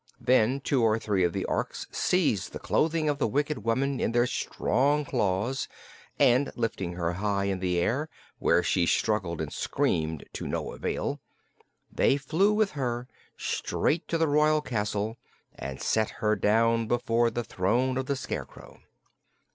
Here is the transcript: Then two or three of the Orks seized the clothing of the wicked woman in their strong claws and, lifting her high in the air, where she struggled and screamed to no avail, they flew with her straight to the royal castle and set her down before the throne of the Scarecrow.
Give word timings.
Then 0.19 0.61
two 0.61 0.81
or 0.81 0.97
three 0.97 1.23
of 1.23 1.31
the 1.31 1.45
Orks 1.47 1.85
seized 1.91 2.53
the 2.53 2.59
clothing 2.59 3.07
of 3.07 3.19
the 3.19 3.27
wicked 3.27 3.63
woman 3.63 3.99
in 3.99 4.13
their 4.13 4.25
strong 4.25 5.05
claws 5.05 5.67
and, 6.17 6.51
lifting 6.55 6.93
her 6.93 7.13
high 7.13 7.43
in 7.43 7.59
the 7.59 7.77
air, 7.77 8.09
where 8.39 8.63
she 8.63 8.87
struggled 8.87 9.39
and 9.39 9.53
screamed 9.53 10.25
to 10.33 10.47
no 10.47 10.73
avail, 10.73 11.21
they 11.91 12.17
flew 12.17 12.51
with 12.51 12.71
her 12.71 13.07
straight 13.37 14.07
to 14.07 14.17
the 14.17 14.27
royal 14.27 14.59
castle 14.61 15.19
and 15.53 15.79
set 15.83 16.09
her 16.17 16.35
down 16.35 16.87
before 16.87 17.29
the 17.29 17.43
throne 17.43 17.95
of 17.95 18.07
the 18.07 18.15
Scarecrow. 18.15 18.81